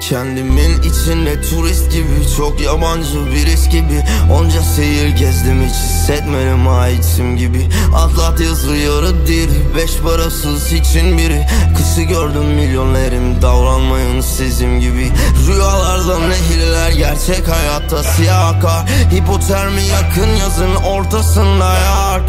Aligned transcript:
Kendimin 0.00 0.82
içinde 0.82 1.42
turist 1.42 1.92
gibi 1.92 2.36
Çok 2.36 2.60
yabancı 2.60 3.26
birisi 3.34 3.70
gibi. 3.70 4.02
Onca 4.32 4.62
seyir 4.62 5.08
gezdim 5.08 5.62
hiç 5.66 5.74
hissetmedim 5.74 6.68
aitim 6.68 7.36
gibi. 7.36 7.68
Atlat 7.94 8.40
yazıyor 8.40 9.26
diri 9.26 9.76
Beş 9.76 9.96
parasız 9.96 10.72
için 10.72 11.18
biri. 11.18 11.46
Kışı 11.76 11.99
gördüm 12.20 12.44
milyonerim 12.44 13.42
Davranmayın 13.42 14.20
sizin 14.20 14.80
gibi. 14.80 15.12
Rüyalardan 15.46 16.30
nehirler 16.30 16.90
Gerçek 16.90 17.48
hayatta 17.48 18.02
siyah 18.02 18.48
akar. 18.48 18.88
Hipotermi 19.12 19.82
yakın 19.82 20.36
yazın 20.36 20.74
ortasında 20.74 21.74
yağar 21.74 22.22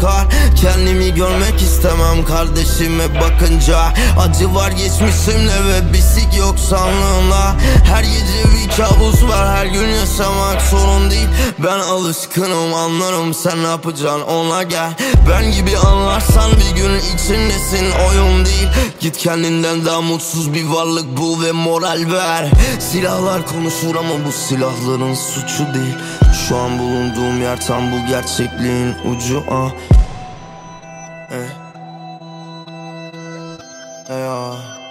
Kendimi 0.60 1.14
görmek 1.14 1.62
istemem 1.62 2.24
kardeşime 2.24 3.20
bakınca. 3.20 3.78
Acı 4.18 4.54
var 4.54 4.70
geçmişimle 4.70 5.54
ve 5.68 5.92
bisik 5.92 6.38
yok 6.38 6.58
sanlığımda 6.58 7.54
Her 7.84 8.02
gece 8.02 8.42
bir 8.54 8.76
kabus 8.76 9.22
var 9.22 9.56
her 9.56 9.66
gün 9.66 9.88
yaşamak 9.88 10.62
sorun 10.62 11.10
değil. 11.10 11.28
Ben 11.58 11.78
alışkınım 11.78 12.74
anlarım 12.74 13.34
sen 13.34 13.64
ne 13.64 13.68
yapacaksın 13.68 14.20
ona 14.20 14.62
gel. 14.62 14.92
Ben 15.30 15.52
gibi 15.52 15.78
anlarsan 15.78 16.50
bir 16.52 16.81
gün 16.81 16.81
içindesin 17.14 17.90
oyun 18.08 18.46
değil 18.46 18.68
Git 19.00 19.16
kendinden 19.16 19.84
daha 19.84 20.00
mutsuz 20.00 20.54
bir 20.54 20.64
varlık 20.64 21.16
bul 21.16 21.44
ve 21.44 21.52
moral 21.52 22.04
ver 22.12 22.50
Silahlar 22.80 23.46
konuşur 23.46 23.96
ama 23.96 24.24
bu 24.26 24.32
silahların 24.32 25.14
suçu 25.14 25.74
değil 25.74 25.94
Şu 26.48 26.56
an 26.56 26.78
bulunduğum 26.78 27.42
yer 27.42 27.66
tam 27.66 27.92
bu 27.92 28.06
gerçekliğin 28.08 28.94
ucu 29.04 29.44
ah 29.50 29.70
Eh. 31.32 31.48
Eh, 34.08 34.28
ah. 34.28 34.81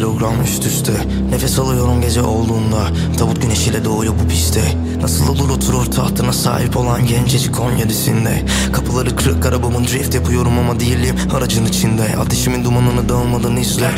Kilogram 0.00 0.42
üst 0.44 0.66
üste. 0.66 0.92
Nefes 1.30 1.58
alıyorum 1.58 2.00
gece 2.00 2.22
olduğunda. 2.22 2.90
Tavut 3.18 3.42
güneşiyle 3.42 3.84
doğuyor 3.84 4.14
bu 4.24 4.28
piste. 4.28 4.62
Nasıl 5.02 5.28
olur 5.28 5.50
oturur 5.50 5.84
tahtına 5.84 6.32
sahip 6.32 6.76
olan 6.76 7.06
gencecik 7.06 7.54
17'sinde 7.54 8.46
Kapıları 8.72 9.16
kırık 9.16 9.46
arabamın 9.46 9.84
drift 9.84 10.14
yapıyorum 10.14 10.58
ama 10.58 10.80
değilim. 10.80 11.16
Aracın 11.34 11.66
içinde. 11.66 12.16
Ateşimin 12.16 12.64
dumanını 12.64 13.08
dağılmadan 13.08 13.56
izle 13.56 13.90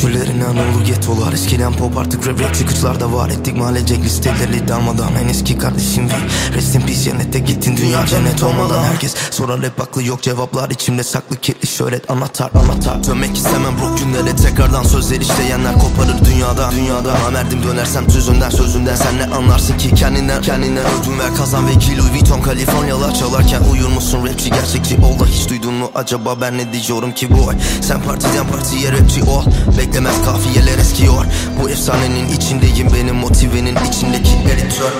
Küllerine 0.00 0.44
Anadolu 0.44 0.84
getolar. 0.84 1.32
Eskiden 1.32 1.72
pop 1.72 1.96
artık 1.96 2.26
rap 2.26 2.40
rap 2.40 2.54
çıkışlar 2.54 3.00
da 3.00 3.12
var. 3.12 3.28
Ettik 3.28 3.56
mahallecek 3.56 4.04
listeleri 4.04 4.68
dalmadan 4.68 5.14
En 5.14 5.28
eski 5.28 5.58
kardeşim 5.58 6.08
V. 6.08 6.12
Rest 6.54 6.74
in 6.74 6.86
cennette 7.04 7.38
gittin. 7.38 7.76
Dünya 7.76 8.06
cennet 8.06 8.42
olmadan. 8.42 8.82
Herkes 8.82 9.14
sorar 9.30 9.62
hep 9.62 9.80
haklı 9.80 10.02
yok. 10.02 10.22
Cevaplar 10.22 10.70
içimde 10.70 11.02
saklı 11.02 11.36
kirli 11.36 11.66
şöhret 11.66 12.10
anahtar 12.10 12.50
anahtar. 12.54 13.04
Dönmek 13.04 13.36
istemem 13.36 13.74
bu 13.82 13.96
günlere. 13.96 14.36
Tekrardan 14.36 14.82
sözler 14.82 15.20
işleyenler 15.20 15.74
koparır 15.74 16.24
dünyada. 16.24 16.70
Dünyada 16.70 17.14
namerdim 17.14 17.62
dönersem 17.62 18.06
tüzünden 18.06 18.50
sözünden 18.50 18.96
sen 18.96 19.18
ne 19.18 19.34
anlarsın 19.34 19.78
ki 19.78 19.94
kendinden? 19.94 20.42
Kendinden 20.42 20.84
ödün 20.84 21.18
ver 21.18 21.34
kazan 21.36 21.68
ve 21.68 21.78
ki 21.78 21.98
Louis 21.98 22.12
Vuitton 22.12 22.40
Kaliforniyalar 22.40 23.14
çalarken 23.14 23.62
uyur 23.72 23.88
musun 23.88 24.26
rapçi 24.26 24.50
gerçekçi. 24.50 24.96
Ol 24.96 25.20
da 25.20 25.26
hiç 25.26 25.48
duydun 25.48 25.74
mu 25.74 25.90
acaba 25.94 26.40
ben 26.40 26.58
ne 26.58 26.72
diyeceğim 26.72 27.12
ki 27.12 27.30
boy? 27.30 27.54
Sen 27.80 28.02
partiden 28.02 28.46
partiye 28.46 28.92
rapçi 28.92 29.22
ol 29.22 29.44
Demez 29.92 30.24
kafiyeler 30.24 30.78
eskiyor. 30.78 31.24
Bu 31.62 31.70
efsanenin 31.70 32.28
içindeyim 32.28 32.88
benim 32.94 33.14
motivenin 33.14 33.76
içindeki 33.88 34.36
editör. 34.36 34.92